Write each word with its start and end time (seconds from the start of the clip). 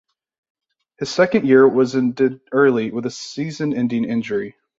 His 0.97 1.11
second 1.11 1.45
year 1.47 1.67
was 1.67 1.95
ended 1.95 2.41
early 2.51 2.89
with 2.89 3.05
a 3.05 3.11
season-ending 3.11 4.05
injury. 4.05 4.55